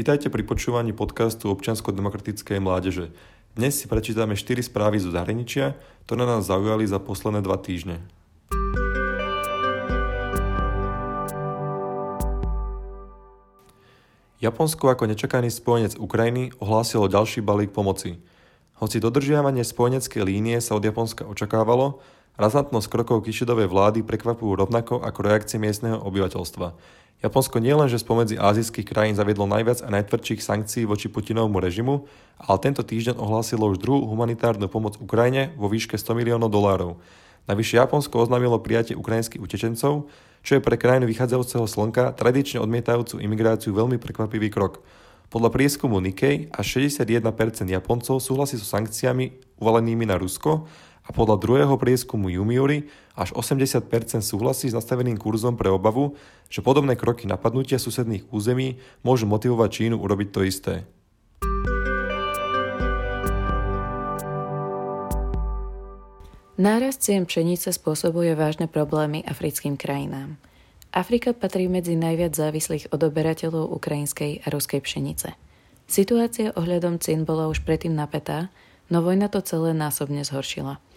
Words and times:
Vítajte 0.00 0.32
pri 0.32 0.48
počúvaní 0.48 0.96
podcastu 0.96 1.52
občiansko-demokratickej 1.52 2.56
mládeže. 2.56 3.12
Dnes 3.52 3.76
si 3.76 3.84
prečítame 3.84 4.32
4 4.32 4.64
správy 4.64 4.96
zo 4.96 5.12
zahraničia, 5.12 5.76
ktoré 6.08 6.24
nás 6.24 6.48
zaujali 6.48 6.88
za 6.88 6.96
posledné 6.96 7.44
dva 7.44 7.60
týždne. 7.60 8.00
Japonsko 14.40 14.88
ako 14.88 15.04
nečakaný 15.04 15.52
spojenec 15.52 16.00
Ukrajiny 16.00 16.56
ohlásilo 16.56 17.04
ďalší 17.04 17.44
balík 17.44 17.76
pomoci. 17.76 18.24
Hoci 18.80 19.04
dodržiavanie 19.04 19.68
spojeneckej 19.68 20.24
línie 20.24 20.64
sa 20.64 20.80
od 20.80 20.84
Japonska 20.88 21.28
očakávalo, 21.28 22.00
razantnosť 22.40 22.88
krokov 22.88 23.28
Kišidovej 23.28 23.68
vlády 23.68 24.00
prekvapujú 24.00 24.64
rovnako 24.64 25.04
ako 25.04 25.20
reakcie 25.20 25.60
miestneho 25.60 26.00
obyvateľstva. 26.00 26.72
Japonsko 27.20 27.60
nielenže 27.60 28.00
spomedzi 28.00 28.40
azijských 28.40 28.88
krajín 28.88 29.12
zaviedlo 29.12 29.44
najviac 29.44 29.84
a 29.84 29.92
najtvrdších 29.92 30.40
sankcií 30.40 30.88
voči 30.88 31.12
Putinovmu 31.12 31.60
režimu, 31.60 32.08
ale 32.40 32.56
tento 32.64 32.80
týždeň 32.80 33.20
ohlásilo 33.20 33.68
už 33.68 33.76
druhú 33.76 34.08
humanitárnu 34.08 34.72
pomoc 34.72 34.96
Ukrajine 34.96 35.52
vo 35.60 35.68
výške 35.68 36.00
100 36.00 36.16
miliónov 36.16 36.48
dolárov. 36.48 36.96
Navyše 37.44 37.76
Japonsko 37.76 38.24
oznámilo 38.24 38.56
prijatie 38.64 38.96
ukrajinských 38.96 39.36
utečencov, 39.36 40.08
čo 40.40 40.52
je 40.56 40.64
pre 40.64 40.80
krajinu 40.80 41.04
vychádzajúceho 41.12 41.68
slnka 41.68 42.16
tradične 42.16 42.64
odmietajúcu 42.64 43.20
imigráciu 43.20 43.76
veľmi 43.76 44.00
prekvapivý 44.00 44.48
krok. 44.48 44.80
Podľa 45.28 45.52
prieskumu 45.52 46.00
Nikkei 46.00 46.48
až 46.56 46.80
61% 46.80 47.20
Japoncov 47.68 48.24
súhlasí 48.24 48.56
so 48.56 48.64
sankciami 48.64 49.60
uvalenými 49.60 50.08
na 50.08 50.16
Rusko 50.16 50.64
a 51.10 51.12
podľa 51.12 51.42
druhého 51.42 51.74
prieskumu 51.74 52.30
Jumiuri 52.30 52.86
až 53.18 53.34
80% 53.34 53.82
súhlasí 54.22 54.70
s 54.70 54.78
nastaveným 54.78 55.18
kurzom 55.18 55.58
pre 55.58 55.66
obavu, 55.66 56.14
že 56.46 56.62
podobné 56.62 56.94
kroky 56.94 57.26
napadnutia 57.26 57.82
susedných 57.82 58.30
území 58.30 58.78
môžu 59.02 59.26
motivovať 59.26 59.68
Čínu 59.74 59.98
urobiť 59.98 60.28
to 60.30 60.40
isté. 60.46 60.74
Nárast 66.54 67.02
cien 67.02 67.26
pšenice 67.26 67.74
spôsobuje 67.74 68.38
vážne 68.38 68.70
problémy 68.70 69.26
africkým 69.26 69.74
krajinám. 69.74 70.38
Afrika 70.94 71.34
patrí 71.34 71.66
medzi 71.66 71.98
najviac 71.98 72.38
závislých 72.38 72.94
odoberateľov 72.94 73.66
ukrajinskej 73.74 74.46
a 74.46 74.46
ruskej 74.46 74.78
pšenice. 74.78 75.34
Situácia 75.90 76.54
ohľadom 76.54 77.02
cien 77.02 77.26
bola 77.26 77.50
už 77.50 77.66
predtým 77.66 77.98
napätá, 77.98 78.52
no 78.92 79.02
vojna 79.02 79.26
to 79.26 79.42
celé 79.42 79.74
násobne 79.74 80.22
zhoršila– 80.22 80.78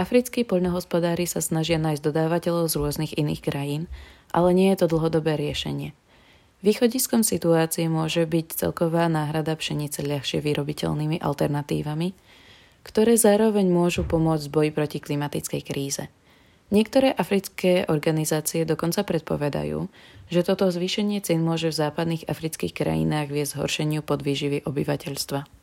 Africkí 0.00 0.48
poľnohospodári 0.48 1.28
sa 1.28 1.44
snažia 1.44 1.76
nájsť 1.76 2.00
dodávateľov 2.00 2.72
z 2.72 2.74
rôznych 2.80 3.12
iných 3.20 3.44
krajín, 3.44 3.84
ale 4.32 4.56
nie 4.56 4.72
je 4.72 4.80
to 4.80 4.96
dlhodobé 4.96 5.36
riešenie. 5.36 5.92
Východiskom 6.64 7.20
situácie 7.20 7.84
môže 7.84 8.24
byť 8.24 8.64
celková 8.64 9.12
náhrada 9.12 9.52
pšenice 9.52 10.00
ľahšie 10.00 10.40
vyrobiteľnými 10.40 11.20
alternatívami, 11.20 12.16
ktoré 12.80 13.20
zároveň 13.20 13.68
môžu 13.68 14.08
pomôcť 14.08 14.48
v 14.48 14.54
boji 14.56 14.70
proti 14.72 14.98
klimatickej 15.04 15.62
kríze. 15.68 16.08
Niektoré 16.72 17.12
africké 17.12 17.84
organizácie 17.84 18.64
dokonca 18.64 19.04
predpovedajú, 19.04 19.84
že 20.32 20.40
toto 20.40 20.72
zvýšenie 20.72 21.20
cien 21.20 21.44
môže 21.44 21.68
v 21.68 21.76
západných 21.76 22.24
afrických 22.24 22.72
krajinách 22.72 23.28
viesť 23.28 23.60
zhoršeniu 23.60 24.00
podvýživy 24.00 24.64
obyvateľstva. 24.64 25.59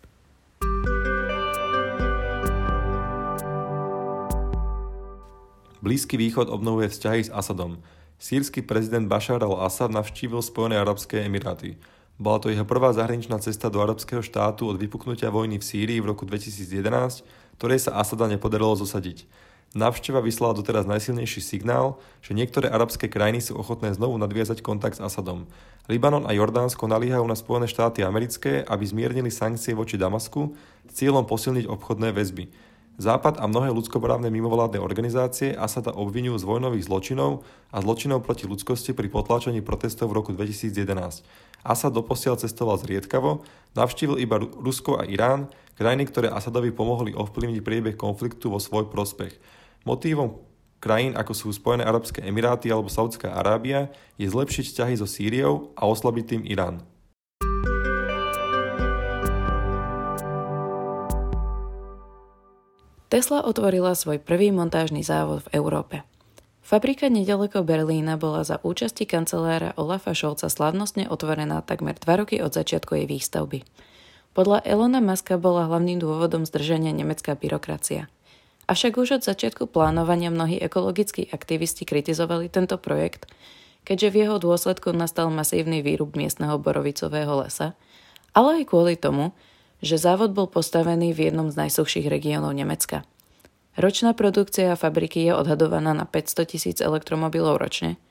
Blízky 5.78 6.18
východ 6.18 6.50
obnovuje 6.50 6.90
vzťahy 6.90 7.30
s 7.30 7.34
Asadom. 7.34 7.78
Sírsky 8.18 8.66
prezident 8.66 9.06
Bashar 9.06 9.46
al-Assad 9.46 9.94
navštívil 9.94 10.42
Spojené 10.42 10.82
arabské 10.82 11.22
emiráty. 11.22 11.78
Bola 12.18 12.42
to 12.42 12.50
jeho 12.50 12.66
prvá 12.66 12.90
zahraničná 12.98 13.38
cesta 13.38 13.70
do 13.70 13.78
arabského 13.78 14.26
štátu 14.26 14.66
od 14.66 14.82
vypuknutia 14.82 15.30
vojny 15.30 15.62
v 15.62 15.68
Sýrii 15.70 16.02
v 16.02 16.10
roku 16.10 16.26
2011, 16.26 17.22
ktorej 17.62 17.80
sa 17.86 17.94
Asada 18.02 18.26
nepodarilo 18.26 18.74
zosadiť. 18.74 19.30
Návšteva 19.78 20.26
vyslala 20.26 20.58
doteraz 20.58 20.90
najsilnejší 20.90 21.46
signál, 21.46 22.02
že 22.26 22.34
niektoré 22.34 22.74
arabské 22.74 23.06
krajiny 23.06 23.46
sú 23.46 23.54
ochotné 23.54 23.94
znovu 23.94 24.18
nadviazať 24.18 24.66
kontakt 24.66 24.98
s 24.98 25.04
Asadom. 25.06 25.46
Libanon 25.86 26.26
a 26.26 26.34
Jordánsko 26.34 26.90
naliehajú 26.90 27.22
na 27.30 27.38
Spojené 27.38 27.70
štáty 27.70 28.02
americké, 28.02 28.66
aby 28.66 28.82
zmiernili 28.82 29.30
sankcie 29.30 29.78
voči 29.78 30.00
Damasku 30.00 30.58
s 30.90 30.92
cieľom 30.98 31.30
posilniť 31.30 31.70
obchodné 31.70 32.10
väzby. 32.18 32.50
Západ 32.98 33.38
a 33.38 33.46
mnohé 33.46 33.70
ľudskoprávne 33.78 34.34
mimovládne 34.34 34.82
organizácie 34.82 35.54
Asada 35.54 35.94
obvinujú 35.94 36.42
z 36.42 36.50
vojnových 36.50 36.90
zločinov 36.90 37.46
a 37.70 37.78
zločinov 37.78 38.26
proti 38.26 38.50
ľudskosti 38.50 38.98
pri 38.98 39.06
potláčaní 39.06 39.62
protestov 39.62 40.10
v 40.10 40.18
roku 40.18 40.34
2011. 40.34 41.22
Asad 41.62 41.94
doposiaľ 41.94 42.42
cestoval 42.42 42.82
zriedkavo, 42.82 43.46
navštívil 43.78 44.18
iba 44.18 44.42
Rusko 44.42 44.98
a 44.98 45.06
Irán, 45.06 45.46
krajiny, 45.78 46.10
ktoré 46.10 46.34
Asadovi 46.34 46.74
pomohli 46.74 47.14
ovplyvniť 47.14 47.62
priebeh 47.62 47.94
konfliktu 47.94 48.50
vo 48.50 48.58
svoj 48.58 48.90
prospech. 48.90 49.38
Motívom 49.86 50.42
krajín 50.82 51.14
ako 51.14 51.38
sú 51.38 51.54
Spojené 51.54 51.86
arabské 51.86 52.26
emiráty 52.26 52.74
alebo 52.74 52.90
Saudská 52.90 53.30
Arábia 53.38 53.94
je 54.18 54.26
zlepšiť 54.26 54.74
vzťahy 54.74 54.94
so 54.98 55.06
Sýriou 55.06 55.70
a 55.78 55.86
oslabiť 55.86 56.26
tým 56.34 56.44
Irán. 56.50 56.82
Tesla 63.08 63.40
otvorila 63.40 63.96
svoj 63.96 64.20
prvý 64.20 64.52
montážny 64.52 65.00
závod 65.00 65.48
v 65.48 65.64
Európe. 65.64 66.04
Fabrika 66.60 67.08
nedaleko 67.08 67.64
Berlína 67.64 68.20
bola 68.20 68.44
za 68.44 68.60
účasti 68.60 69.08
kancelára 69.08 69.72
Olafa 69.80 70.12
Šolca 70.12 70.52
slavnostne 70.52 71.08
otvorená 71.08 71.64
takmer 71.64 71.96
dva 71.96 72.20
roky 72.20 72.44
od 72.44 72.52
začiatku 72.52 73.00
jej 73.00 73.08
výstavby. 73.08 73.64
Podľa 74.36 74.60
Elona 74.68 75.00
Muska 75.00 75.40
bola 75.40 75.72
hlavným 75.72 76.04
dôvodom 76.04 76.44
zdržania 76.44 76.92
nemecká 76.92 77.40
byrokracia. 77.40 78.12
Avšak 78.68 79.00
už 79.00 79.24
od 79.24 79.24
začiatku 79.24 79.72
plánovania 79.72 80.28
mnohí 80.28 80.60
ekologickí 80.60 81.32
aktivisti 81.32 81.88
kritizovali 81.88 82.52
tento 82.52 82.76
projekt, 82.76 83.32
keďže 83.88 84.12
v 84.12 84.16
jeho 84.28 84.36
dôsledku 84.36 84.92
nastal 84.92 85.32
masívny 85.32 85.80
výrub 85.80 86.12
miestneho 86.20 86.60
borovicového 86.60 87.48
lesa, 87.48 87.72
ale 88.36 88.60
aj 88.60 88.64
kvôli 88.68 89.00
tomu, 89.00 89.32
že 89.82 90.02
závod 90.02 90.34
bol 90.34 90.50
postavený 90.50 91.14
v 91.14 91.30
jednom 91.30 91.54
z 91.54 91.68
najsuchších 91.68 92.10
regiónov 92.10 92.54
Nemecka. 92.54 93.06
Ročná 93.78 94.18
produkcia 94.18 94.74
fabriky 94.74 95.30
je 95.30 95.38
odhadovaná 95.38 95.94
na 95.94 96.10
500 96.10 96.50
tisíc 96.50 96.78
elektromobilov 96.82 97.62
ročne 97.62 98.02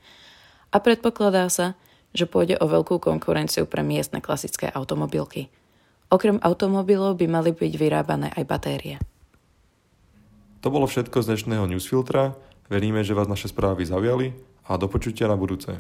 a 0.70 0.78
predpokladá 0.78 1.50
sa, 1.50 1.74
že 2.14 2.30
pôjde 2.30 2.56
o 2.62 2.70
veľkú 2.70 3.02
konkurenciu 3.02 3.66
pre 3.66 3.82
miestne 3.82 4.22
klasické 4.22 4.70
automobilky. 4.70 5.50
Okrem 6.06 6.38
automobilov 6.38 7.18
by 7.18 7.26
mali 7.26 7.50
byť 7.50 7.72
vyrábané 7.74 8.30
aj 8.38 8.44
batérie. 8.46 8.96
To 10.62 10.70
bolo 10.70 10.86
všetko 10.86 11.18
z 11.22 11.34
dnešného 11.34 11.66
newsfiltra. 11.66 12.38
Veríme, 12.70 13.02
že 13.02 13.14
vás 13.14 13.26
naše 13.26 13.50
správy 13.50 13.86
zaujali 13.86 14.34
a 14.66 14.78
do 14.78 14.86
počutia 14.86 15.26
na 15.26 15.38
budúce. 15.38 15.78